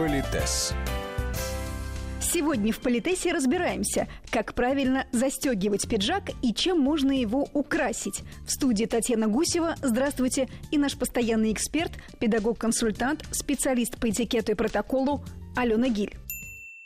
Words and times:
Политес. 0.00 0.72
Сегодня 2.22 2.72
в 2.72 2.78
Политесе 2.78 3.32
разбираемся, 3.32 4.08
как 4.30 4.54
правильно 4.54 5.04
застегивать 5.12 5.86
пиджак 5.86 6.30
и 6.40 6.54
чем 6.54 6.80
можно 6.80 7.12
его 7.12 7.46
украсить. 7.52 8.22
В 8.46 8.50
студии 8.50 8.86
Татьяна 8.86 9.28
Гусева. 9.28 9.74
Здравствуйте. 9.82 10.48
И 10.70 10.78
наш 10.78 10.96
постоянный 10.96 11.52
эксперт, 11.52 11.92
педагог-консультант, 12.18 13.26
специалист 13.30 14.00
по 14.00 14.08
этикету 14.08 14.52
и 14.52 14.54
протоколу 14.54 15.22
Алена 15.54 15.88
Гиль. 15.88 16.16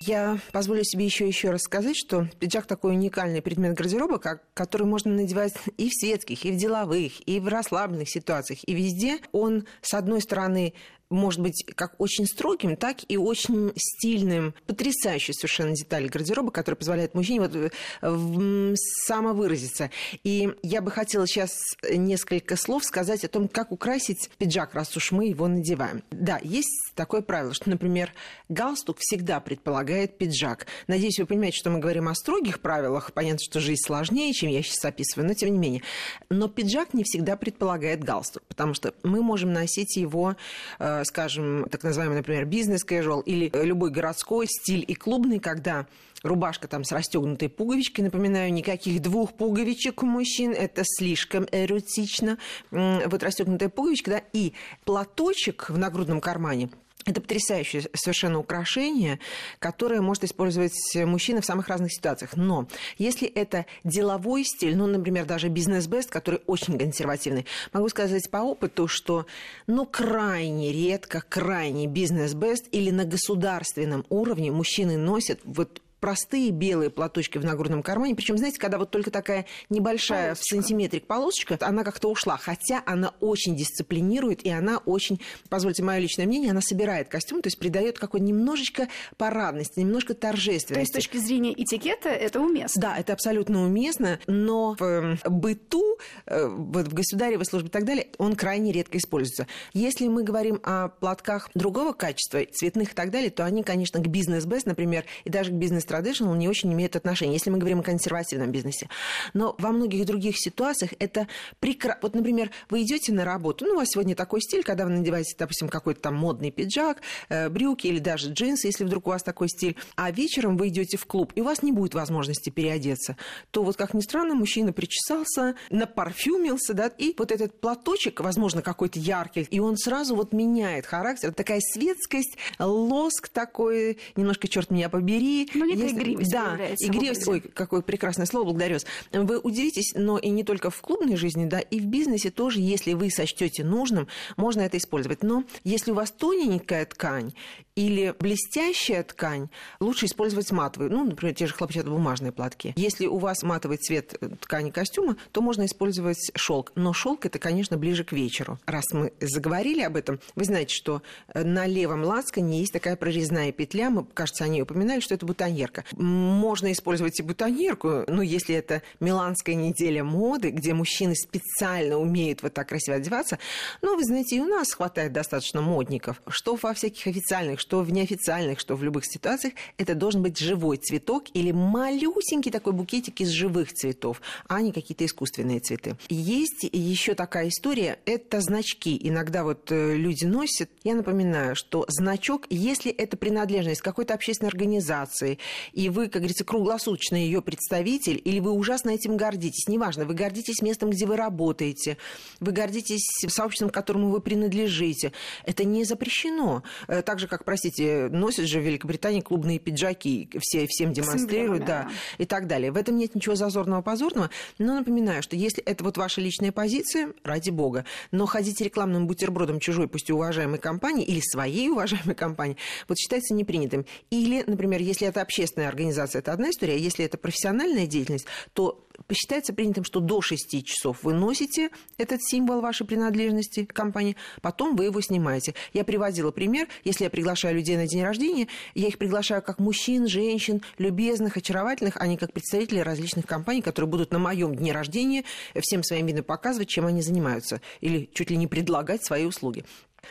Я 0.06 0.38
позволю 0.52 0.82
себе 0.82 1.04
еще 1.04 1.26
еще 1.26 1.50
раз 1.50 1.62
сказать, 1.62 1.96
что 1.96 2.28
пиджак 2.40 2.66
такой 2.66 2.92
уникальный 2.94 3.40
предмет 3.40 3.74
гардероба, 3.74 4.18
как, 4.18 4.42
который 4.52 4.86
можно 4.86 5.12
надевать 5.12 5.54
и 5.78 5.88
в 5.88 5.94
светских, 5.94 6.44
и 6.44 6.50
в 6.50 6.56
деловых, 6.56 7.26
и 7.26 7.40
в 7.40 7.46
расслабленных 7.48 8.10
ситуациях, 8.10 8.58
и 8.66 8.74
везде. 8.74 9.18
Он, 9.32 9.66
с 9.80 9.94
одной 9.94 10.20
стороны, 10.20 10.74
может 11.10 11.40
быть 11.40 11.64
как 11.74 11.94
очень 11.98 12.26
строгим, 12.26 12.76
так 12.76 12.98
и 13.08 13.16
очень 13.16 13.72
стильным. 13.76 14.54
Потрясающая 14.66 15.34
совершенно 15.34 15.72
деталь 15.72 16.08
гардероба, 16.08 16.50
которая 16.50 16.76
позволяет 16.76 17.14
мужчине 17.14 17.40
вот 17.40 17.54
э, 18.02 18.74
самовыразиться. 19.06 19.90
И 20.22 20.50
я 20.62 20.80
бы 20.80 20.90
хотела 20.90 21.26
сейчас 21.26 21.56
несколько 21.90 22.56
слов 22.56 22.84
сказать 22.84 23.24
о 23.24 23.28
том, 23.28 23.48
как 23.48 23.72
украсить 23.72 24.30
пиджак, 24.38 24.74
раз 24.74 24.96
уж 24.96 25.12
мы 25.12 25.26
его 25.26 25.48
надеваем. 25.48 26.02
Да, 26.10 26.40
есть 26.42 26.92
такое 26.94 27.22
правило, 27.22 27.54
что, 27.54 27.70
например, 27.70 28.12
галстук 28.48 28.98
всегда 29.00 29.40
предполагает 29.40 30.18
пиджак. 30.18 30.66
Надеюсь, 30.86 31.18
вы 31.18 31.26
понимаете, 31.26 31.58
что 31.58 31.70
мы 31.70 31.78
говорим 31.78 32.08
о 32.08 32.14
строгих 32.14 32.60
правилах. 32.60 33.12
Понятно, 33.12 33.40
что 33.40 33.60
жизнь 33.60 33.82
сложнее, 33.84 34.32
чем 34.32 34.50
я 34.50 34.62
сейчас 34.62 34.84
описываю, 34.84 35.28
но 35.28 35.34
тем 35.34 35.52
не 35.52 35.58
менее. 35.58 35.82
Но 36.30 36.48
пиджак 36.48 36.94
не 36.94 37.04
всегда 37.04 37.36
предполагает 37.36 38.02
галстук, 38.02 38.42
потому 38.44 38.74
что 38.74 38.94
мы 39.02 39.22
можем 39.22 39.52
носить 39.52 39.96
его 39.96 40.36
э, 40.78 40.93
скажем, 41.04 41.66
так 41.70 41.82
называемый, 41.82 42.18
например, 42.18 42.44
бизнес-кэжуал 42.44 43.20
или 43.20 43.50
любой 43.52 43.90
городской 43.90 44.46
стиль 44.46 44.84
и 44.86 44.94
клубный, 44.94 45.40
когда 45.40 45.86
рубашка 46.22 46.68
там 46.68 46.84
с 46.84 46.92
расстегнутой 46.92 47.48
пуговичкой, 47.48 48.04
напоминаю, 48.04 48.52
никаких 48.52 49.02
двух 49.02 49.34
пуговичек 49.34 50.02
у 50.02 50.06
мужчин, 50.06 50.52
это 50.52 50.82
слишком 50.84 51.46
эротично. 51.50 52.38
Вот 52.70 53.22
расстегнутая 53.22 53.68
пуговичка, 53.68 54.10
да, 54.10 54.22
и 54.32 54.52
платочек 54.84 55.70
в 55.70 55.78
нагрудном 55.78 56.20
кармане– 56.20 56.70
это 57.06 57.20
потрясающее 57.20 57.82
совершенно 57.92 58.38
украшение, 58.38 59.18
которое 59.58 60.00
может 60.00 60.24
использовать 60.24 60.72
мужчина 60.94 61.42
в 61.42 61.44
самых 61.44 61.68
разных 61.68 61.92
ситуациях. 61.92 62.36
Но 62.36 62.66
если 62.96 63.28
это 63.28 63.66
деловой 63.84 64.44
стиль, 64.44 64.76
ну, 64.76 64.86
например, 64.86 65.26
даже 65.26 65.48
бизнес-бест, 65.48 66.10
который 66.10 66.40
очень 66.46 66.78
консервативный, 66.78 67.46
могу 67.72 67.88
сказать 67.88 68.30
по 68.30 68.38
опыту, 68.38 68.88
что 68.88 69.26
ну, 69.66 69.84
крайне 69.84 70.72
редко, 70.72 71.22
крайне 71.28 71.86
бизнес-бест 71.86 72.68
или 72.72 72.90
на 72.90 73.04
государственном 73.04 74.06
уровне 74.08 74.50
мужчины 74.50 74.96
носят 74.96 75.40
вот 75.44 75.82
простые 76.04 76.50
белые 76.50 76.90
платочки 76.90 77.38
в 77.38 77.46
нагрудном 77.46 77.82
кармане. 77.82 78.14
Причем, 78.14 78.36
знаете, 78.36 78.58
когда 78.58 78.76
вот 78.76 78.90
только 78.90 79.10
такая 79.10 79.46
небольшая 79.70 80.34
полосочка. 80.34 80.44
в 80.44 80.48
сантиметрик 80.50 81.06
полосочка, 81.06 81.56
она 81.62 81.82
как-то 81.82 82.10
ушла. 82.10 82.36
Хотя 82.36 82.82
она 82.84 83.14
очень 83.20 83.56
дисциплинирует, 83.56 84.44
и 84.44 84.50
она 84.50 84.82
очень, 84.84 85.18
позвольте 85.48 85.82
мое 85.82 86.00
личное 86.00 86.26
мнение, 86.26 86.50
она 86.50 86.60
собирает 86.60 87.08
костюм, 87.08 87.40
то 87.40 87.46
есть 87.46 87.58
придает 87.58 87.98
какой 87.98 88.20
немножечко 88.20 88.88
парадности, 89.16 89.80
немножко 89.80 90.12
торжественности. 90.12 90.74
То 90.74 90.80
есть 90.80 90.92
с 90.92 90.94
точки 90.94 91.16
зрения 91.16 91.54
этикета 91.54 92.10
это 92.10 92.38
уместно? 92.38 92.82
Да, 92.82 92.98
это 92.98 93.14
абсолютно 93.14 93.64
уместно, 93.64 94.20
но 94.26 94.76
в 94.78 94.82
эм, 94.82 95.18
быту, 95.24 95.96
э, 96.26 96.46
вот 96.46 96.86
в 96.86 96.92
государевой 96.92 97.46
службе 97.46 97.68
и 97.68 97.72
так 97.72 97.86
далее, 97.86 98.08
он 98.18 98.36
крайне 98.36 98.72
редко 98.72 98.98
используется. 98.98 99.46
Если 99.72 100.06
мы 100.08 100.22
говорим 100.22 100.60
о 100.64 100.88
платках 100.88 101.48
другого 101.54 101.94
качества, 101.94 102.44
цветных 102.52 102.92
и 102.92 102.94
так 102.94 103.10
далее, 103.10 103.30
то 103.30 103.46
они, 103.46 103.62
конечно, 103.62 104.00
к 104.00 104.06
бизнес-бест, 104.06 104.66
например, 104.66 105.06
и 105.24 105.30
даже 105.30 105.50
к 105.50 105.54
бизнес 105.54 105.86
traditional 105.94 106.36
не 106.36 106.48
очень 106.48 106.72
имеют 106.72 106.96
отношения, 106.96 107.34
если 107.34 107.50
мы 107.50 107.58
говорим 107.58 107.80
о 107.80 107.82
консервативном 107.82 108.50
бизнесе. 108.50 108.88
Но 109.32 109.54
во 109.58 109.70
многих 109.70 110.06
других 110.06 110.36
ситуациях 110.38 110.92
это 110.98 111.28
прекрасно. 111.60 112.00
Вот, 112.02 112.14
например, 112.14 112.50
вы 112.70 112.82
идете 112.82 113.12
на 113.12 113.24
работу, 113.24 113.64
ну, 113.64 113.74
у 113.74 113.76
вас 113.76 113.88
сегодня 113.88 114.14
такой 114.14 114.40
стиль, 114.40 114.62
когда 114.62 114.84
вы 114.84 114.90
надеваете, 114.90 115.34
допустим, 115.38 115.68
какой-то 115.68 116.00
там 116.00 116.14
модный 116.14 116.50
пиджак, 116.50 117.00
э, 117.28 117.48
брюки 117.48 117.86
или 117.86 117.98
даже 117.98 118.30
джинсы, 118.30 118.66
если 118.66 118.84
вдруг 118.84 119.06
у 119.06 119.10
вас 119.10 119.22
такой 119.22 119.48
стиль, 119.48 119.76
а 119.96 120.10
вечером 120.10 120.56
вы 120.56 120.68
идете 120.68 120.96
в 120.96 121.06
клуб, 121.06 121.32
и 121.34 121.40
у 121.40 121.44
вас 121.44 121.62
не 121.62 121.72
будет 121.72 121.94
возможности 121.94 122.50
переодеться, 122.50 123.16
то 123.50 123.62
вот, 123.62 123.76
как 123.76 123.94
ни 123.94 124.00
странно, 124.00 124.34
мужчина 124.34 124.72
причесался, 124.72 125.54
напарфюмился, 125.70 126.74
да, 126.74 126.88
и 126.98 127.14
вот 127.16 127.32
этот 127.32 127.60
платочек, 127.60 128.20
возможно, 128.20 128.62
какой-то 128.62 128.98
яркий, 128.98 129.42
и 129.42 129.60
он 129.60 129.76
сразу 129.76 130.14
вот 130.16 130.32
меняет 130.32 130.86
характер, 130.86 131.32
такая 131.32 131.60
светскость, 131.60 132.36
лоск 132.58 133.28
такой, 133.28 133.98
немножко, 134.16 134.48
черт 134.48 134.70
меня 134.70 134.88
побери. 134.88 135.50
Ну, 135.54 135.64
не 135.64 135.76
если... 135.84 136.00
игривость 136.00 136.30
Да, 136.30 136.56
игривость. 136.78 137.28
Ой, 137.28 137.40
какое 137.40 137.82
прекрасное 137.82 138.26
слово, 138.26 138.44
благодарю 138.44 138.74
вас. 138.74 138.86
Вы 139.12 139.38
удивитесь, 139.38 139.92
но 139.94 140.18
и 140.18 140.30
не 140.30 140.44
только 140.44 140.70
в 140.70 140.80
клубной 140.80 141.16
жизни, 141.16 141.46
да, 141.46 141.60
и 141.60 141.80
в 141.80 141.86
бизнесе 141.86 142.30
тоже, 142.30 142.60
если 142.60 142.94
вы 142.94 143.10
сочтете 143.10 143.64
нужным, 143.64 144.08
можно 144.36 144.60
это 144.62 144.76
использовать. 144.78 145.22
Но 145.22 145.44
если 145.64 145.90
у 145.90 145.94
вас 145.94 146.10
тоненькая 146.10 146.84
ткань 146.86 147.32
или 147.74 148.14
блестящая 148.18 149.02
ткань, 149.02 149.48
лучше 149.80 150.06
использовать 150.06 150.50
матовые, 150.52 150.90
ну, 150.90 151.04
например, 151.04 151.34
те 151.34 151.46
же 151.46 151.54
хлопчатобумажные 151.54 152.32
платки. 152.32 152.72
Если 152.76 153.06
у 153.06 153.18
вас 153.18 153.42
матовый 153.42 153.78
цвет 153.78 154.14
ткани 154.40 154.70
костюма, 154.70 155.16
то 155.32 155.40
можно 155.40 155.66
использовать 155.66 156.30
шелк. 156.34 156.72
Но 156.76 156.92
шелк 156.92 157.26
это, 157.26 157.38
конечно, 157.38 157.76
ближе 157.76 158.04
к 158.04 158.12
вечеру. 158.12 158.58
Раз 158.66 158.84
мы 158.92 159.12
заговорили 159.20 159.82
об 159.82 159.96
этом, 159.96 160.20
вы 160.34 160.44
знаете, 160.44 160.74
что 160.74 161.02
на 161.34 161.66
левом 161.66 162.04
лацкане 162.04 162.60
есть 162.60 162.72
такая 162.72 162.96
прорезная 162.96 163.50
петля, 163.52 163.90
мы, 163.90 164.04
кажется, 164.04 164.44
о 164.44 164.48
ней 164.48 164.62
упоминали, 164.62 165.00
что 165.00 165.14
это 165.14 165.26
бутоньерка. 165.64 165.84
Можно 165.96 166.72
использовать 166.72 167.18
и 167.20 167.22
бутоньерку, 167.22 168.04
но 168.08 168.22
если 168.22 168.54
это 168.54 168.82
миланская 169.00 169.54
неделя 169.54 170.04
моды, 170.04 170.50
где 170.50 170.74
мужчины 170.74 171.14
специально 171.14 171.96
умеют 171.96 172.42
вот 172.42 172.54
так 172.54 172.68
красиво 172.68 172.96
одеваться, 172.96 173.38
ну, 173.82 173.96
вы 173.96 174.04
знаете, 174.04 174.36
и 174.36 174.40
у 174.40 174.46
нас 174.46 174.72
хватает 174.72 175.12
достаточно 175.12 175.60
модников, 175.60 176.20
что 176.28 176.56
во 176.56 176.74
всяких 176.74 177.06
официальных 177.06 177.60
что 177.60 177.82
в 177.82 177.92
неофициальных, 177.92 178.60
что 178.60 178.76
в 178.76 178.82
любых 178.82 179.04
ситуациях, 179.06 179.54
это 179.78 179.94
должен 179.94 180.22
быть 180.22 180.38
живой 180.38 180.76
цветок 180.76 181.24
или 181.34 181.52
малюсенький 181.52 182.50
такой 182.50 182.72
букетик 182.72 183.20
из 183.20 183.28
живых 183.28 183.72
цветов, 183.72 184.20
а 184.48 184.60
не 184.60 184.72
какие-то 184.72 185.04
искусственные 185.04 185.60
цветы. 185.60 185.96
Есть 186.08 186.64
еще 186.72 187.14
такая 187.14 187.48
история, 187.48 187.98
это 188.04 188.40
значки. 188.40 188.98
Иногда 189.02 189.44
вот 189.44 189.70
э, 189.70 189.96
люди 189.96 190.24
носят. 190.24 190.70
Я 190.82 190.94
напоминаю, 190.94 191.54
что 191.56 191.84
значок, 191.88 192.46
если 192.50 192.90
это 192.92 193.16
принадлежность 193.16 193.80
какой-то 193.80 194.14
общественной 194.14 194.50
организации, 194.50 195.38
и 195.72 195.88
вы, 195.88 196.08
как 196.08 196.22
говорится, 196.22 196.44
круглосуточно 196.44 197.16
ее 197.16 197.42
представитель, 197.42 198.20
или 198.24 198.40
вы 198.40 198.52
ужасно 198.52 198.90
этим 198.90 199.16
гордитесь, 199.16 199.68
неважно, 199.68 200.04
вы 200.04 200.14
гордитесь 200.14 200.62
местом, 200.62 200.90
где 200.90 201.06
вы 201.06 201.16
работаете, 201.16 201.96
вы 202.40 202.52
гордитесь 202.52 203.06
сообществом, 203.28 203.70
к 203.70 203.74
которому 203.74 204.10
вы 204.10 204.20
принадлежите, 204.20 205.12
это 205.44 205.64
не 205.64 205.84
запрещено. 205.84 206.62
Э, 206.88 207.02
так 207.02 207.18
же, 207.18 207.28
как, 207.28 207.44
простите, 207.44 208.08
носят 208.08 208.46
же 208.46 208.60
в 208.60 208.64
Великобритании 208.64 209.20
клубные 209.20 209.58
пиджаки, 209.58 210.28
все 210.40 210.66
всем 210.68 210.92
демонстрируют, 210.92 211.64
да, 211.64 211.90
и 212.18 212.24
так 212.24 212.46
далее. 212.46 212.72
В 212.72 212.76
этом 212.76 212.96
нет 212.96 213.14
ничего 213.14 213.34
зазорного, 213.34 213.82
позорного, 213.82 214.30
но 214.58 214.74
напоминаю, 214.74 215.22
что 215.22 215.36
если 215.36 215.62
это 215.62 215.84
вот 215.84 215.96
ваша 215.96 216.20
личная 216.20 216.52
позиция, 216.52 217.12
ради 217.22 217.50
бога, 217.50 217.84
но 218.10 218.26
ходить 218.26 218.60
рекламным 218.60 219.06
бутербродом 219.06 219.60
чужой, 219.60 219.88
пусть 219.88 220.10
и 220.10 220.12
уважаемой 220.12 220.58
компании, 220.58 221.04
или 221.04 221.20
своей 221.20 221.68
уважаемой 221.68 222.14
компании, 222.14 222.56
вот 222.88 222.98
считается 222.98 223.34
непринятым. 223.34 223.86
Или, 224.10 224.44
например, 224.46 224.80
если 224.80 225.08
это 225.08 225.20
общественная 225.44 225.68
организация, 225.68 226.20
это 226.20 226.32
одна 226.32 226.50
история, 226.50 226.74
а 226.74 226.76
если 226.76 227.04
это 227.04 227.18
профессиональная 227.18 227.86
деятельность, 227.86 228.26
то 228.54 228.86
считается 229.12 229.52
принятым, 229.52 229.84
что 229.84 230.00
до 230.00 230.22
6 230.22 230.64
часов 230.64 231.02
вы 231.02 231.12
носите 231.12 231.70
этот 231.98 232.22
символ 232.22 232.60
вашей 232.60 232.86
принадлежности 232.86 233.64
к 233.64 233.72
компании, 233.72 234.16
потом 234.40 234.76
вы 234.76 234.84
его 234.86 235.00
снимаете. 235.00 235.54
Я 235.72 235.84
приводила 235.84 236.30
пример, 236.30 236.68
если 236.84 237.04
я 237.04 237.10
приглашаю 237.10 237.56
людей 237.56 237.76
на 237.76 237.86
день 237.86 238.02
рождения, 238.02 238.48
я 238.74 238.88
их 238.88 238.98
приглашаю 238.98 239.42
как 239.42 239.58
мужчин, 239.58 240.08
женщин, 240.08 240.62
любезных, 240.78 241.36
очаровательных, 241.36 241.96
а 241.98 242.06
не 242.06 242.16
как 242.16 242.32
представителей 242.32 242.82
различных 242.82 243.26
компаний, 243.26 243.62
которые 243.62 243.88
будут 243.88 244.12
на 244.12 244.18
моем 244.18 244.54
дне 244.54 244.72
рождения 244.72 245.24
всем 245.60 245.82
своим 245.82 246.06
видом 246.06 246.24
показывать, 246.24 246.68
чем 246.68 246.86
они 246.86 247.02
занимаются, 247.02 247.60
или 247.80 248.08
чуть 248.14 248.30
ли 248.30 248.36
не 248.36 248.46
предлагать 248.46 249.04
свои 249.04 249.24
услуги. 249.24 249.64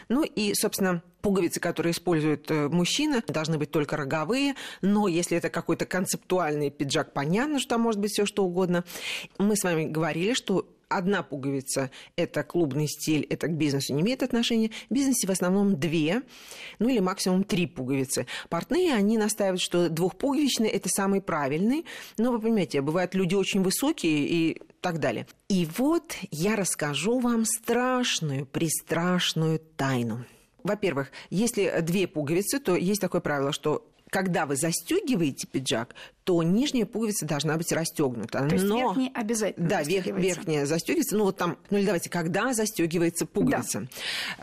Ну 0.10 0.24
и, 0.24 0.54
собственно, 0.54 1.01
пуговицы, 1.22 1.60
которые 1.60 1.92
использует 1.92 2.51
э, 2.51 2.68
мужчина, 2.69 3.24
должны 3.28 3.57
быть 3.57 3.72
только 3.72 3.95
роговые, 3.95 4.56
но 4.81 5.07
если 5.07 5.38
это 5.38 5.50
какой-то 5.50 5.86
концептуальный 5.86 6.69
пиджак, 6.69 7.13
понятно, 7.13 7.60
что 7.60 7.69
там 7.69 7.81
может 7.81 8.00
быть 8.00 8.12
все 8.12 8.25
что 8.25 8.44
угодно. 8.44 8.84
Мы 9.38 9.56
с 9.56 9.63
вами 9.63 9.86
говорили, 9.86 10.34
что 10.34 10.68
одна 10.98 11.24
пуговица– 11.24 11.92
это 12.16 12.44
клубный 12.44 12.88
стиль, 12.88 13.25
это 13.30 13.48
к 13.48 13.51
бизнесу 13.51 13.94
не 13.94 14.01
имеет 14.01 14.24
отношения. 14.24 14.72
В 14.90 14.94
бизнесе 14.94 15.28
в 15.28 15.31
основном 15.31 15.80
две, 15.80 16.22
ну 16.80 16.90
или 16.90 17.00
максимум 17.00 17.44
три 17.44 17.68
пуговицы. 17.68 18.28
Портные, 18.50 18.94
они 18.94 19.18
настаивают, 19.18 19.62
что 19.62 19.90
двухпуговичный– 19.90 20.68
это 20.69 20.90
самый 20.90 21.22
правильный. 21.22 21.86
Но 22.18 22.31
вы 22.31 22.40
понимаете, 22.40 22.81
бывают 22.81 23.16
люди 23.16 23.36
очень 23.36 23.62
высокие 23.62 24.28
и 24.28 24.62
так 24.81 25.00
далее. 25.00 25.28
И 25.50 25.68
вот 25.78 26.16
я 26.31 26.56
расскажу 26.56 27.19
вам 27.19 27.46
страшную, 27.46 28.46
пристрашную 28.46 29.60
тайну. 29.60 30.25
во-первых, 30.63 31.12
если 31.30 31.81
две 31.81 32.07
пуговицы, 32.07 32.60
то 32.60 32.75
есть 32.75 33.01
такое 33.01 33.22
правило, 33.22 33.51
что 33.51 33.86
когда 34.13 34.46
вы 34.46 34.56
застегиваете 34.56 35.48
пиджак, 35.48 35.96
то 36.24 36.42
нижняя 36.42 36.86
пуговица 36.86 37.25
должна 37.25 37.58
быть 37.58 37.72
расстегнута. 37.72 38.48
То 38.48 38.56
есть 38.56 38.66
но... 38.66 38.78
верхняя 38.78 39.12
обязательно 39.14 39.68
Да, 39.68 39.84
верх, 39.84 40.06
верхняя 40.08 40.66
застегивается. 40.66 41.18
Ну 41.18 41.25
вот 41.25 41.38
там, 41.38 41.58
ну 41.70 41.78
или 41.78 41.86
давайте, 41.86 42.10
когда 42.10 42.54
застегивается 42.54 43.25
пуговица. 43.25 43.88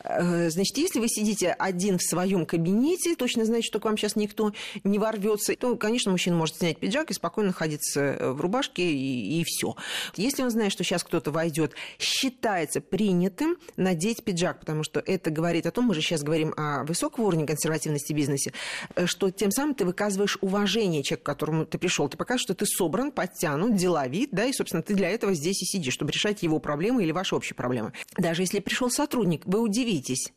Да. 0.05 0.47
Э, 0.47 0.51
значит, 0.51 0.77
если 0.77 1.01
вы 1.01 1.09
сидите 1.09 1.53
один 1.53 1.99
в 1.99 2.03
своем 2.03 2.45
кабинете, 2.45 3.15
точно 3.17 3.45
знаете, 3.45 3.67
что 3.67 3.81
к 3.81 3.85
вам 3.85 3.97
сейчас 3.97 4.17
никто 4.17 4.53
не 4.85 4.99
ворвется, 4.99 5.55
то, 5.57 5.77
конечно, 5.77 6.11
мужчина 6.11 6.37
может 6.37 6.57
снять 6.57 6.79
пиджак 6.79 7.11
и 7.11 7.15
спокойно 7.15 7.49
находиться 7.49 8.33
в 8.33 8.41
рубашке 8.41 8.91
и, 8.91 9.41
и 9.41 9.45
все. 9.45 9.77
Если 10.17 10.43
он 10.43 10.51
знает, 10.51 10.73
что 10.73 10.85
сейчас 10.85 11.03
кто-то 11.03 11.31
войдет, 11.31 11.73
считается 11.99 12.81
принятым 12.81 13.57
надеть 13.77 14.23
пиджак, 14.23 14.61
потому 14.61 14.83
что 14.83 15.01
это 15.01 15.31
говорит 15.31 15.67
о 15.67 15.71
том, 15.71 15.87
мы 15.87 15.95
же 15.95 16.03
сейчас 16.03 16.23
говорим 16.23 16.53
о 16.57 16.85
высокого 16.85 17.27
уровня 17.27 17.47
консервативности 17.47 18.13
бизнесе, 18.13 18.53
э, 18.95 19.07
что 19.07 19.31
тем 19.31 19.51
самым 19.51 19.75
ты 19.75 19.85
выказываешь 19.85 20.37
уважение 20.41 21.03
человеку, 21.03 21.25
которому 21.25 21.65
ты 21.71 21.79
пришел, 21.79 22.09
ты 22.09 22.17
покажешь, 22.17 22.43
что 22.43 22.55
ты 22.55 22.67
собран, 22.67 23.13
подтянут, 23.13 23.77
деловит, 23.77 24.31
да, 24.33 24.45
и, 24.45 24.53
собственно, 24.53 24.83
ты 24.83 24.95
для 24.95 25.09
этого 25.09 25.35
здесь 25.35 25.63
и 25.63 25.67
сидишь, 25.67 25.95
чтобы 25.95 26.13
решать 26.13 26.43
его 26.43 26.59
проблемы 26.59 27.03
или 27.03 27.13
ваши 27.13 27.35
общие 27.35 27.55
проблемы. 27.55 27.93
Даже 28.19 28.43
если 28.43 28.61
пришел 28.61 28.91
сотрудник, 28.91 29.43
вы 29.47 29.61
удивитесь. 29.61 30.33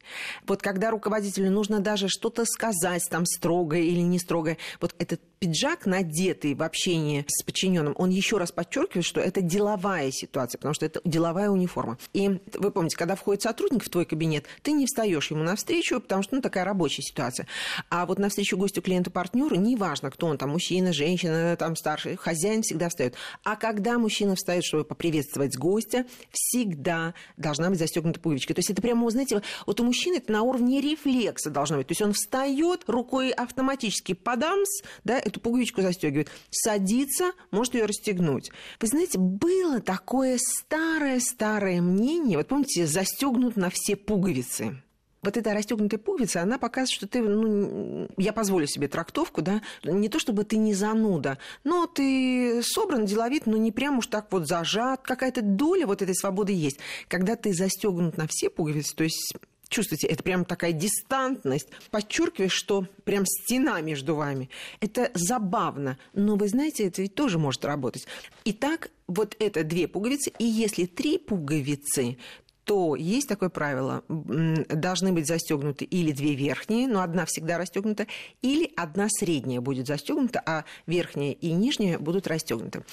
Вот 0.47 0.61
когда 0.61 0.91
руководителю 0.91 1.51
нужно 1.51 1.79
даже 1.79 2.07
что-то 2.07 2.45
сказать 2.45 3.03
там 3.09 3.25
строгое 3.25 3.81
или 3.81 3.99
не 3.99 4.19
строгое, 4.19 4.57
вот 4.79 4.95
этот 4.99 5.21
пиджак, 5.43 5.85
надетый 5.85 6.55
в 6.55 6.63
общении 6.63 7.25
с 7.27 7.43
подчиненным, 7.43 7.95
он 7.97 8.11
еще 8.11 8.37
раз 8.37 8.53
подчеркивает, 8.53 9.05
что 9.05 9.19
это 9.19 9.41
деловая 9.41 10.09
ситуация, 10.09 10.57
потому 10.57 10.73
что 10.73 10.85
это 10.85 11.01
деловая 11.03 11.49
униформа. 11.49 11.97
И 12.13 12.39
вы 12.53 12.71
помните, 12.71 12.95
когда 12.95 13.17
входит 13.17 13.41
сотрудник 13.41 13.83
в 13.83 13.89
твой 13.89 14.05
кабинет, 14.05 14.45
ты 14.61 14.71
не 14.71 14.85
встаешь 14.85 15.31
ему 15.31 15.43
навстречу, 15.43 15.99
потому 15.99 16.23
что 16.23 16.35
ну, 16.35 16.41
такая 16.41 16.63
рабочая 16.63 17.01
ситуация. 17.01 17.45
А 17.89 18.05
вот 18.05 18.19
навстречу 18.19 18.55
гостю, 18.55 18.81
клиенту, 18.81 19.11
партнеру, 19.11 19.57
неважно, 19.57 20.11
кто 20.11 20.27
он 20.27 20.37
там, 20.37 20.51
мужчина, 20.51 20.93
женщина, 20.93 21.57
там 21.57 21.75
старший, 21.75 22.15
хозяин 22.15 22.61
всегда 22.61 22.87
встает. 22.87 23.15
А 23.43 23.57
когда 23.57 23.97
мужчина 23.97 24.37
встает, 24.37 24.63
чтобы 24.63 24.85
поприветствовать 24.85 25.57
гостя, 25.57 26.05
всегда 26.31 27.15
должна 27.35 27.69
быть 27.69 27.79
застегнута 27.79 28.21
пуговичка. 28.21 28.53
То 28.53 28.59
есть 28.59 28.69
это 28.69 28.81
прямо, 28.81 29.09
знаете, 29.09 29.41
вот 29.67 29.81
у 29.81 29.83
мужчины 29.83 30.19
это 30.19 30.31
на 30.31 30.43
уровне 30.43 30.79
рефлекса 30.79 31.49
должно 31.49 31.79
быть. 31.79 31.87
То 31.87 31.91
есть 31.91 32.01
он 32.01 32.13
встает, 32.13 32.85
рукой 32.87 33.31
автоматически 33.31 34.13
подамс, 34.13 34.69
да, 35.03 35.19
эту 35.33 35.41
пуговичку 35.41 35.81
застегивает, 35.81 36.29
садится, 36.51 37.31
может 37.51 37.73
ее 37.73 37.85
расстегнуть. 37.85 38.51
Вы 38.79 38.87
знаете, 38.87 39.17
было 39.17 39.81
такое 39.81 40.37
старое-старое 40.37 41.81
мнение, 41.81 42.37
вот 42.37 42.47
помните, 42.47 42.85
застегнут 42.85 43.55
на 43.57 43.69
все 43.69 43.95
пуговицы 43.95 44.77
вот 45.23 45.37
эта 45.37 45.53
расстегнутая 45.53 45.99
пуговица, 45.99 46.41
она 46.41 46.57
показывает, 46.57 46.89
что 46.89 47.07
ты, 47.07 47.21
ну, 47.21 48.09
я 48.17 48.33
позволю 48.33 48.67
себе 48.67 48.89
трактовку, 48.89 49.41
да, 49.41 49.61
не 49.83 50.09
то 50.09 50.19
чтобы 50.19 50.43
ты 50.43 50.57
не 50.57 50.73
зануда, 50.73 51.37
но 51.63 51.87
ты 51.87 52.61
собран, 52.61 53.05
деловит, 53.05 53.45
но 53.45 53.57
не 53.57 53.71
прям 53.71 53.99
уж 53.99 54.07
так 54.07 54.27
вот 54.31 54.47
зажат, 54.47 55.01
какая-то 55.01 55.41
доля 55.41 55.87
вот 55.87 56.01
этой 56.01 56.15
свободы 56.15 56.51
есть. 56.51 56.79
Когда 57.07 57.35
ты 57.37 57.53
застегнут 57.53 58.17
на 58.17 58.27
все 58.27 58.49
пуговицы, 58.49 58.95
то 58.95 59.05
есть 59.05 59.33
чувствуете, 59.73 60.07
это 60.07 60.23
прям 60.23 60.45
такая 60.45 60.71
дистантность, 60.71 61.67
подчеркиваешь, 61.91 62.53
что 62.53 62.87
прям 63.03 63.25
стена 63.25 63.81
между 63.81 64.15
вами. 64.15 64.49
Это 64.79 65.11
забавно, 65.13 65.97
но 66.13 66.35
вы 66.35 66.47
знаете, 66.47 66.87
это 66.87 67.01
ведь 67.01 67.15
тоже 67.15 67.39
может 67.39 67.65
работать. 67.65 68.07
Итак, 68.45 68.91
вот 69.07 69.35
это 69.39 69.63
две 69.63 69.87
пуговицы, 69.87 70.31
и 70.39 70.45
если 70.45 70.85
три 70.85 71.17
пуговицы, 71.17 72.17
то 72.63 72.95
есть 72.95 73.27
такое 73.27 73.49
правило, 73.49 74.03
должны 74.07 75.11
быть 75.11 75.27
застегнуты 75.27 75.83
или 75.85 76.11
две 76.11 76.33
верхние, 76.33 76.87
но 76.87 77.01
одна 77.01 77.25
всегда 77.25 77.57
расстегнута, 77.57 78.07
или 78.41 78.71
одна 78.77 79.07
средняя 79.09 79.59
будет 79.59 79.87
застегнута, 79.87 80.41
а 80.45 80.63
верхняя 80.87 81.33
и 81.33 81.51
нижняя 81.51 81.99
будут 81.99 82.27
расстегнуты. 82.27 82.83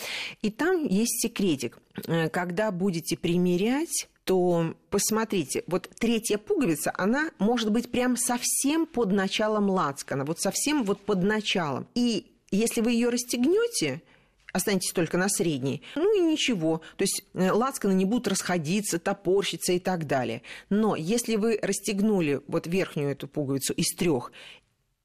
И 0.43 0.51
там 0.51 0.85
есть 0.85 1.23
секретик. 1.23 1.79
Э, 2.07 2.29
когда 2.29 2.73
будете 2.73 3.17
примерять, 3.17 4.09
то 4.31 4.77
посмотрите, 4.91 5.65
вот 5.67 5.91
третья 5.99 6.39
пуговица, 6.39 6.93
она 6.97 7.33
может 7.41 7.73
быть 7.73 7.91
прям 7.91 8.17
совсем 8.17 8.87
под 8.87 9.11
началом 9.11 9.69
лацкана, 9.69 10.25
вот 10.25 10.39
совсем 10.39 10.85
вот 10.85 11.01
под 11.01 11.25
началом. 11.25 11.89
И 11.97 12.31
если 12.53 12.81
вы 12.81 12.93
ее 12.93 13.09
расстегнете, 13.09 14.03
останетесь 14.53 14.93
только 14.93 15.19
на 15.19 15.29
средней. 15.29 15.83
Ну 15.97 16.17
и 16.17 16.21
ничего. 16.21 16.81
То 16.97 17.03
есть 17.03 17.25
э, 17.35 17.51
лацканы 17.51 17.93
не 17.93 18.05
будут 18.05 18.29
расходиться, 18.29 19.01
топорщиться 19.01 19.73
и 19.73 19.81
так 19.81 20.07
далее. 20.07 20.43
Но 20.69 20.95
если 20.95 21.35
вы 21.35 21.59
расстегнули 21.61 22.41
вот 22.47 22.69
верхнюю 22.69 23.11
эту 23.11 23.27
пуговицу 23.27 23.73
из 23.73 23.93
трех 23.97 24.31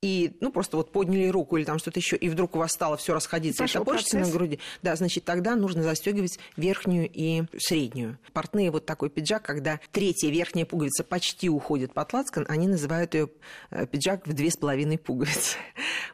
и, 0.06 0.38
ну, 0.40 0.52
просто 0.52 0.78
вот 0.78 0.92
подняли 0.92 1.30
руку 1.30 1.58
или 1.58 1.66
там 1.66 1.80
что-то 1.80 2.00
еще, 2.00 2.16
и 2.16 2.30
вдруг 2.30 2.56
у 2.56 2.60
вас 2.60 2.72
стало 2.72 2.96
все 2.96 3.16
расходиться 3.16 3.64
и 3.64 3.68
топорщиться 3.68 4.20
на 4.20 4.30
груди, 4.30 4.60
да, 4.84 4.96
значит, 4.96 5.26
тогда 5.26 5.56
нужно 5.56 5.82
застегивать 5.82 6.38
верхнюю 6.58 7.10
и 7.12 7.46
среднюю. 7.58 8.20
Портные 8.32 8.70
вот 8.70 8.86
такой 8.86 9.10
пиджак, 9.10 9.42
когда 9.42 9.80
третья 9.92 10.30
верхняя 10.30 10.68
пуговица 10.68 11.04
почти 11.04 11.50
уходит 11.50 11.92
под 11.94 12.14
лацкан, 12.14 12.46
они 12.48 12.68
называют 12.68 13.16
ее 13.16 13.30
э, 13.72 13.88
пиджак 13.88 14.28
в 14.28 14.34
две 14.34 14.52
с 14.52 14.58
половиной 14.58 15.00
пуговицы. 15.00 15.58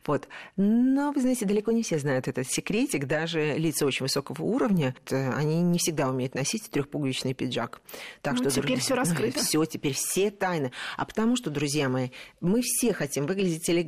Вот. 0.07 0.27
Но, 0.57 1.11
вы 1.11 1.21
знаете, 1.21 1.45
далеко 1.45 1.71
не 1.71 1.83
все 1.83 1.99
знают 1.99 2.27
этот 2.27 2.47
секретик, 2.47 3.05
даже 3.05 3.55
лица 3.55 3.85
очень 3.85 4.03
высокого 4.03 4.41
уровня, 4.41 4.95
они 5.11 5.61
не 5.61 5.77
всегда 5.77 6.09
умеют 6.09 6.33
носить 6.33 6.71
трехпуговичный 6.71 7.35
пиджак. 7.35 7.81
Так 8.23 8.33
ну, 8.33 8.49
что, 8.49 8.61
теперь 8.61 8.79
все 8.79 8.95
раскрыто. 8.95 9.39
Все, 9.51 9.63
теперь 9.65 9.93
все 9.93 10.31
тайны. 10.31 10.71
А 10.97 11.05
потому 11.05 11.35
что, 11.35 11.51
друзья 11.51 11.87
мои, 11.87 12.09
мы 12.39 12.61
все 12.63 12.93
хотим 12.93 13.27
выглядеть 13.27 13.69
элегантно. 13.69 13.80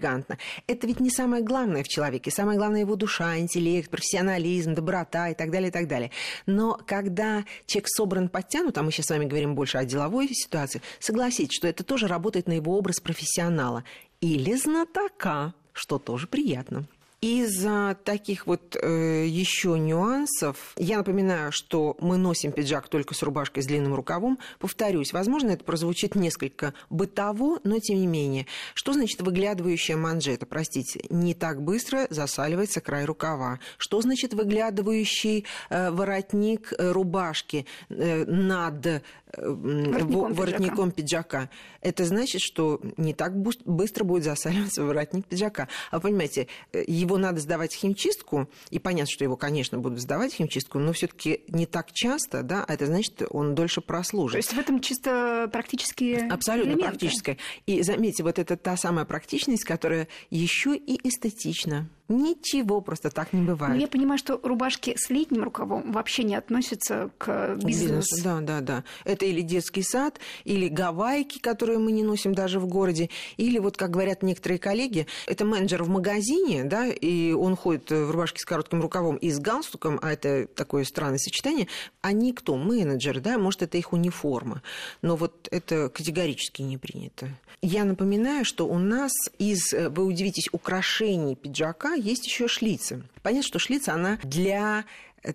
Это 0.67 0.87
ведь 0.87 0.99
не 0.99 1.09
самое 1.09 1.43
главное 1.43 1.83
в 1.83 1.87
человеке. 1.87 2.31
Самое 2.31 2.57
главное 2.57 2.81
его 2.81 2.95
душа, 2.95 3.37
интеллект, 3.37 3.89
профессионализм, 3.89 4.73
доброта 4.73 5.29
и 5.29 5.35
так 5.35 5.51
далее, 5.51 5.69
и 5.69 5.71
так 5.71 5.87
далее. 5.87 6.11
Но 6.45 6.79
когда 6.85 7.45
человек 7.65 7.87
собран, 7.89 8.29
подтянут, 8.29 8.77
а 8.77 8.83
мы 8.83 8.91
сейчас 8.91 9.07
с 9.07 9.09
вами 9.09 9.25
говорим 9.25 9.55
больше 9.55 9.77
о 9.77 9.85
деловой 9.85 10.29
ситуации, 10.33 10.81
согласитесь, 10.99 11.55
что 11.55 11.67
это 11.67 11.83
тоже 11.83 12.07
работает 12.07 12.47
на 12.47 12.53
его 12.53 12.77
образ 12.77 12.99
профессионала 12.99 13.83
или 14.21 14.55
знатока, 14.55 15.53
что 15.73 15.99
тоже 15.99 16.27
приятно. 16.27 16.85
Из-за 17.23 17.97
таких 18.03 18.47
вот 18.47 18.75
э, 18.75 19.25
еще 19.25 19.79
нюансов, 19.79 20.73
я 20.75 20.97
напоминаю, 20.97 21.53
что 21.53 21.95
мы 22.01 22.17
носим 22.17 22.51
пиджак 22.51 22.89
только 22.89 23.13
с 23.13 23.23
рубашкой 23.23 23.63
с 23.63 23.65
длинным 23.65 23.95
рукавом. 23.95 24.39
Повторюсь, 24.59 25.13
возможно, 25.13 25.51
это 25.51 25.63
прозвучит 25.63 26.15
несколько 26.15 26.73
бытово, 26.89 27.61
но 27.63 27.79
тем 27.79 27.99
не 27.99 28.07
менее. 28.07 28.45
Что 28.73 28.91
значит 28.91 29.21
выглядывающая 29.21 29.95
манжета? 29.95 30.45
Простите, 30.45 31.05
не 31.09 31.33
так 31.33 31.61
быстро 31.61 32.07
засаливается 32.09 32.81
край 32.81 33.05
рукава. 33.05 33.61
Что 33.77 34.01
значит 34.01 34.33
выглядывающий 34.33 35.45
э, 35.69 35.91
воротник 35.91 36.73
э, 36.77 36.91
рубашки 36.91 37.65
э, 37.87 38.25
над 38.25 38.85
э, 38.85 39.01
воротником, 39.37 40.33
воротником 40.33 40.91
пиджака? 40.91 41.49
Это 41.79 42.03
значит, 42.03 42.41
что 42.41 42.81
не 42.97 43.13
так 43.13 43.33
быстро 43.37 44.03
будет 44.03 44.25
засаливаться 44.25 44.83
воротник 44.83 45.25
пиджака. 45.25 45.69
А 45.89 46.01
понимаете, 46.01 46.47
э, 46.73 46.83
его 46.85 47.12
его 47.13 47.21
надо 47.21 47.39
сдавать 47.39 47.73
в 47.73 47.77
химчистку, 47.77 48.49
и 48.69 48.79
понятно, 48.79 49.11
что 49.11 49.23
его, 49.23 49.37
конечно, 49.37 49.77
будут 49.77 49.99
сдавать 49.99 50.33
в 50.33 50.35
химчистку, 50.35 50.79
но 50.79 50.93
все-таки 50.93 51.41
не 51.47 51.65
так 51.65 51.91
часто, 51.91 52.43
да, 52.43 52.65
а 52.67 52.73
это 52.73 52.87
значит, 52.87 53.21
он 53.29 53.55
дольше 53.55 53.81
прослужит. 53.81 54.33
То 54.33 54.37
есть 54.37 54.53
в 54.53 54.59
этом 54.59 54.79
чисто 54.81 55.49
практические 55.51 56.27
Абсолютно 56.29 56.71
элементы. 56.71 56.89
практическое. 56.89 57.37
И 57.65 57.81
заметьте, 57.83 58.23
вот 58.23 58.39
это 58.39 58.57
та 58.57 58.77
самая 58.77 59.05
практичность, 59.05 59.63
которая 59.63 60.07
еще 60.29 60.75
и 60.75 61.07
эстетична. 61.07 61.89
Ничего 62.13 62.79
просто 62.81 63.09
так 63.09 63.33
не 63.33 63.41
бывает. 63.41 63.75
Но 63.75 63.81
я 63.81 63.87
понимаю, 63.87 64.19
что 64.19 64.39
рубашки 64.43 64.95
с 64.97 65.09
летним 65.09 65.43
рукавом 65.43 65.91
вообще 65.91 66.23
не 66.23 66.35
относятся 66.35 67.09
к 67.17 67.55
бизнесу. 67.55 67.87
бизнесу. 67.87 68.23
Да, 68.23 68.39
да, 68.41 68.61
да. 68.61 68.83
Это 69.03 69.25
или 69.25 69.41
детский 69.41 69.81
сад, 69.81 70.19
или 70.43 70.67
гавайки, 70.67 71.39
которые 71.39 71.79
мы 71.79 71.91
не 71.91 72.03
носим 72.03 72.35
даже 72.35 72.59
в 72.59 72.67
городе, 72.67 73.09
или 73.37 73.57
вот, 73.57 73.77
как 73.77 73.89
говорят 73.89 74.21
некоторые 74.21 74.59
коллеги, 74.59 75.07
это 75.25 75.43
менеджер 75.43 75.83
в 75.83 75.89
магазине, 75.89 76.63
да, 76.63 76.87
и 76.87 77.31
он 77.31 77.55
ходит 77.55 77.89
в 77.89 78.11
рубашке 78.11 78.39
с 78.39 78.45
коротким 78.45 78.81
рукавом 78.81 79.15
и 79.17 79.31
с 79.31 79.39
галстуком, 79.39 79.99
а 80.01 80.11
это 80.11 80.45
такое 80.47 80.83
странное 80.83 81.17
сочетание. 81.17 81.67
Они 82.01 82.33
кто? 82.33 82.55
Менеджер, 82.57 83.19
да, 83.21 83.39
может, 83.39 83.63
это 83.63 83.77
их 83.77 83.91
униформа. 83.91 84.61
Но 85.01 85.15
вот 85.15 85.47
это 85.51 85.89
категорически 85.89 86.61
не 86.61 86.77
принято. 86.77 87.29
Я 87.61 87.85
напоминаю, 87.85 88.43
что 88.43 88.67
у 88.67 88.77
нас 88.77 89.13
из, 89.39 89.73
вы 89.73 90.03
удивитесь, 90.03 90.49
украшений 90.51 91.35
пиджака 91.35 91.93
есть 92.03 92.25
еще 92.25 92.47
шлицы. 92.47 93.03
Понятно, 93.21 93.47
что 93.47 93.59
шлица, 93.59 93.93
она 93.93 94.19
для 94.23 94.85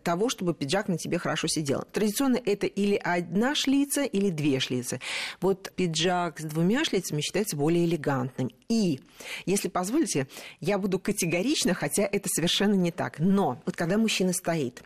того, 0.02 0.28
чтобы 0.28 0.54
пиджак 0.54 0.88
на 0.88 0.98
тебе 0.98 1.18
хорошо 1.18 1.48
сидел. 1.48 1.84
Традиционно 1.92 2.38
это 2.44 2.66
или 2.66 2.96
одна 2.96 3.54
шлица, 3.54 4.02
или 4.02 4.30
две 4.30 4.60
шлицы. 4.60 5.00
Вот 5.40 5.72
пиджак 5.74 6.40
с 6.40 6.44
двумя 6.44 6.84
шлицами 6.84 7.22
считается 7.22 7.56
более 7.56 7.86
элегантным. 7.86 8.50
И, 8.68 9.00
если 9.46 9.68
позволите, 9.68 10.28
я 10.60 10.78
буду 10.78 10.98
категорична, 10.98 11.72
хотя 11.72 12.02
это 12.02 12.28
совершенно 12.28 12.74
не 12.74 12.90
так. 12.90 13.18
Но 13.18 13.60
вот 13.64 13.76
когда 13.76 13.96
мужчина 13.96 14.32
стоит, 14.32 14.82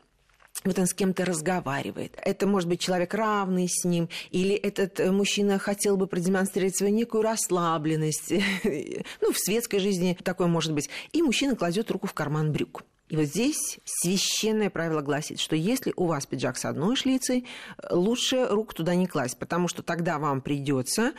вот 0.64 0.78
он 0.78 0.86
с 0.86 0.94
кем-то 0.94 1.24
разговаривает. 1.24 2.16
Это 2.22 2.46
может 2.46 2.68
быть 2.68 2.80
человек 2.80 3.14
равный 3.14 3.68
с 3.68 3.84
ним, 3.84 4.08
или 4.30 4.54
этот 4.54 5.00
э, 5.00 5.10
мужчина 5.10 5.58
хотел 5.58 5.96
бы 5.96 6.06
продемонстрировать 6.06 6.76
свою 6.76 6.94
некую 6.94 7.22
расслабленность. 7.22 8.32
ну, 9.20 9.32
в 9.32 9.38
светской 9.38 9.78
жизни 9.78 10.16
такое 10.22 10.46
может 10.46 10.72
быть. 10.72 10.88
И 11.12 11.22
мужчина 11.22 11.56
кладет 11.56 11.90
руку 11.90 12.06
в 12.06 12.14
карман 12.14 12.52
брюк. 12.52 12.84
И 13.12 13.16
вот 13.16 13.26
здесь 13.26 13.78
священное 13.84 14.70
правило 14.70 15.02
гласит, 15.02 15.38
что 15.38 15.54
если 15.54 15.92
у 15.96 16.06
вас 16.06 16.24
пиджак 16.24 16.56
с 16.56 16.64
одной 16.64 16.96
шлицей, 16.96 17.46
лучше 17.90 18.46
руку 18.46 18.74
туда 18.74 18.94
не 18.94 19.06
класть, 19.06 19.38
потому 19.38 19.68
что 19.68 19.82
тогда 19.82 20.18
вам 20.18 20.40
придется 20.40 21.12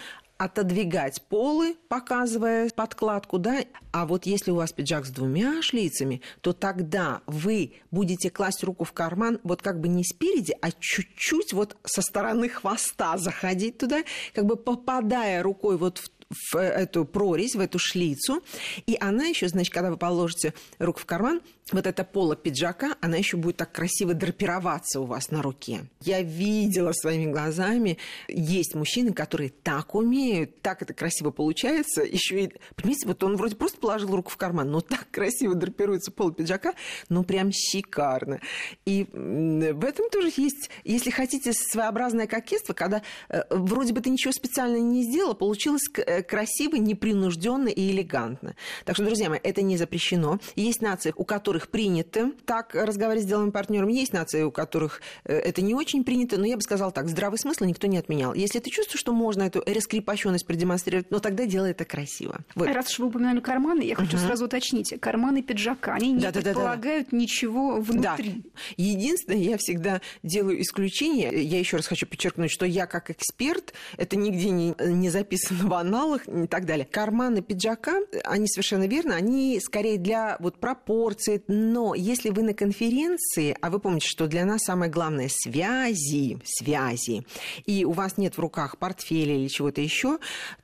отодвигать 0.44 1.22
полы, 1.30 1.78
показывая 1.88 2.70
подкладку, 2.70 3.38
да, 3.38 3.64
а 3.92 4.06
вот 4.06 4.26
если 4.26 4.52
у 4.52 4.56
вас 4.56 4.74
пиджак 4.74 5.06
с 5.06 5.10
двумя 5.10 5.62
шлицами, 5.62 6.22
то 6.42 6.52
тогда 6.52 7.22
вы 7.28 7.76
будете 7.92 8.30
класть 8.30 8.64
руку 8.64 8.84
в 8.84 8.92
карман 8.92 9.40
вот 9.44 9.62
как 9.62 9.80
бы 9.80 9.88
не 9.88 10.04
спереди, 10.04 10.56
а 10.62 10.72
чуть-чуть 10.72 11.54
вот 11.54 11.78
со 11.86 12.02
стороны 12.02 12.50
хвоста 12.50 13.18
заходить 13.18 13.78
туда, 13.78 14.04
как 14.34 14.46
бы 14.46 14.58
попадая 14.58 15.42
рукой 15.42 15.78
вот 15.78 16.00
в 16.00 16.10
в 16.52 16.58
эту 16.58 17.06
прорезь, 17.06 17.56
в 17.56 17.60
эту 17.60 17.80
шлицу. 17.80 18.44
И 18.86 18.98
она 19.00 19.26
еще, 19.26 19.48
значит, 19.48 19.74
когда 19.74 19.92
вы 19.92 19.98
положите 19.98 20.54
руку 20.80 21.00
в 21.00 21.06
карман, 21.06 21.42
вот 21.72 21.88
эта 21.88 22.04
пола 22.04 22.36
пиджака, 22.36 22.96
она 23.02 23.18
еще 23.18 23.38
будет 23.38 23.58
так 23.58 23.72
красиво 23.72 24.14
драпироваться 24.14 25.00
у 25.00 25.06
вас 25.06 25.32
на 25.32 25.42
руке. 25.42 25.86
Я 26.02 26.22
видела 26.22 26.92
своими 26.92 27.32
глазами, 27.32 27.98
есть 28.28 28.76
мужчины, 28.76 29.14
которые 29.14 29.50
так 29.50 29.96
умеют, 29.96 30.62
так 30.62 30.82
это 30.82 30.94
красиво 30.94 31.32
получается, 31.32 32.02
еще 32.04 32.44
и, 32.44 32.54
понимаете, 32.76 33.08
вот 33.08 33.24
он 33.24 33.38
вроде 33.38 33.56
просто 33.56 33.80
положил 33.80 34.16
руку 34.16 34.30
в 34.30 34.38
карман, 34.38 34.72
но 34.72 34.82
так 34.82 35.08
красиво 35.12 35.56
драпируется 35.56 36.12
пол 36.12 36.32
пиджака, 36.32 36.74
ну 37.10 37.24
прям 37.24 37.52
шикарно. 37.54 38.42
И 38.86 39.08
в 39.14 39.86
этом 39.86 40.10
тоже 40.10 40.32
есть, 40.36 40.70
если 40.84 41.12
хотите, 41.12 41.54
своеобразное 41.54 42.28
кокетство, 42.28 42.74
когда 42.74 43.02
э, 43.30 43.44
вроде 43.50 43.94
бы 43.94 44.02
ты 44.02 44.10
ничего 44.10 44.34
специально 44.34 44.78
не 44.78 45.04
сделала, 45.04 45.34
получилось 45.34 45.84
э, 45.96 46.24
красиво, 46.24 46.76
непринужденно 46.76 47.70
и 47.70 47.92
элегантно. 47.92 48.56
Так 48.86 48.96
что, 48.96 49.06
друзья 49.06 49.30
мои, 49.30 49.40
это 49.42 49.62
не 49.62 49.78
запрещено. 49.78 50.40
Есть 50.56 50.82
нации, 50.82 51.14
у 51.16 51.24
которых 51.24 51.53
которых 51.54 51.70
принято 51.70 52.32
так 52.46 52.74
разговаривать 52.74 53.26
с 53.26 53.28
деловым 53.28 53.52
партнером, 53.52 53.88
есть 53.90 54.12
нации, 54.12 54.42
у 54.42 54.50
которых 54.50 55.02
э, 55.24 55.38
это 55.38 55.62
не 55.62 55.76
очень 55.76 56.04
принято, 56.04 56.38
но 56.38 56.48
я 56.48 56.56
бы 56.56 56.64
сказала 56.64 56.92
так, 56.92 57.08
здравый 57.08 57.38
смысл 57.38 57.66
никто 57.66 57.86
не 57.86 58.00
отменял. 58.00 58.34
Если 58.34 58.58
ты 58.58 58.72
чувствуешь, 58.72 59.00
что 59.00 59.14
можно 59.14 59.44
эту 59.44 59.62
раскрепощенность 59.64 60.48
продемонстрировать, 60.48 61.12
но 61.12 61.20
тогда 61.20 61.46
делай 61.46 61.70
это 61.70 61.86
красиво. 61.86 62.40
Вот. 62.56 62.68
Раз 62.70 62.90
уж 62.90 63.00
вы 63.00 63.06
упоминали 63.08 63.40
карманы, 63.40 63.84
я 63.84 63.94
хочу 63.94 64.18
uh-huh. 64.18 64.26
сразу 64.26 64.46
уточнить. 64.46 64.96
Карманы 65.00 65.44
пиджака, 65.44 65.94
они 65.94 66.14
не 66.14 66.22
да, 66.22 66.32
предполагают 66.32 67.10
да, 67.12 67.12
да, 67.12 67.18
ничего 67.18 67.80
внутри. 67.80 68.42
Да. 68.44 68.60
Единственное, 68.78 69.40
я 69.40 69.58
всегда 69.58 70.02
делаю 70.24 70.60
исключение. 70.60 71.44
Я 71.44 71.60
еще 71.60 71.78
раз 71.78 71.86
хочу 71.86 72.08
подчеркнуть, 72.08 72.50
что 72.50 72.66
я 72.66 72.88
как 72.88 73.12
эксперт, 73.12 73.74
это 73.98 74.16
нигде 74.16 74.50
не, 74.50 74.74
не 74.80 75.12
записано 75.12 75.68
в 75.68 75.74
аналах 75.76 76.28
и 76.28 76.48
так 76.48 76.66
далее. 76.66 76.88
Карманы 76.90 77.44
пиджака, 77.44 78.00
они 78.24 78.48
совершенно 78.48 78.88
верно, 78.88 79.16
они 79.16 79.60
скорее 79.60 80.00
для 80.00 80.38
вот 80.40 80.60
пропорции, 80.60 81.43
но 81.48 81.96
если 81.96 82.30
вы 82.30 82.44
на 82.44 82.54
конференции, 82.54 83.56
а 83.62 83.70
вы 83.70 83.80
помните, 83.80 84.08
что 84.08 84.28
для 84.28 84.46
нас 84.46 84.64
самое 84.64 84.92
главное 84.92 85.30
связи, 85.30 86.40
связи, 86.44 87.26
и 87.66 87.86
у 87.86 87.92
вас 87.92 88.18
нет 88.18 88.36
в 88.36 88.40
руках 88.40 88.78
портфеля 88.78 89.36
или 89.36 89.48
чего-то 89.48 89.82
еще, 89.82 90.20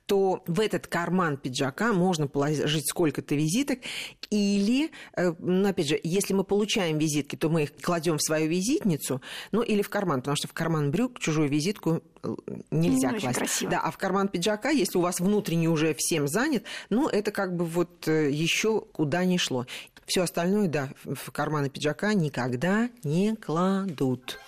то 0.06 0.42
в 0.46 0.60
этот 0.60 0.86
карман 0.86 1.36
пиджака 1.36 1.92
можно 1.92 2.26
положить 2.26 2.88
сколько-то 2.88 3.34
визиток, 3.34 3.78
или, 4.30 4.90
э, 5.16 5.32
ну, 5.38 5.68
опять 5.68 5.88
же, 5.88 6.00
если 6.02 6.34
мы 6.34 6.44
получаем 6.44 6.98
визитки, 6.98 7.36
то 7.36 7.48
мы 7.48 7.64
их 7.64 7.76
кладем 7.76 8.18
в 8.18 8.22
свою 8.22 8.48
визитницу, 8.48 9.20
ну, 9.52 9.62
или 9.62 9.82
в 9.82 9.88
карман, 9.88 10.20
потому 10.20 10.36
что 10.36 10.48
в 10.48 10.52
карман 10.52 10.90
брюк 10.90 11.18
чужую 11.18 11.48
визитку 11.48 12.02
нельзя 12.70 13.12
не 13.12 13.20
класть. 13.20 13.38
Красиво. 13.38 13.70
Да, 13.70 13.80
а 13.80 13.90
в 13.90 13.98
карман 13.98 14.28
пиджака, 14.28 14.70
если 14.70 14.98
у 14.98 15.00
вас 15.00 15.20
внутренний 15.20 15.68
уже 15.68 15.94
всем 15.94 16.28
занят, 16.28 16.64
ну, 16.88 17.08
это 17.08 17.30
как 17.30 17.54
бы 17.56 17.64
вот 17.64 18.08
э, 18.08 18.30
еще 18.30 18.80
куда 18.80 19.24
ни 19.24 19.36
шло. 19.36 19.66
Все 20.06 20.22
остальное, 20.22 20.68
да, 20.68 20.90
в 21.04 21.30
карманы 21.30 21.70
пиджака 21.70 22.14
никогда 22.14 22.90
не 23.04 23.36
кладут. 23.36 24.38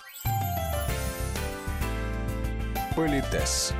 Политес. 2.95 3.73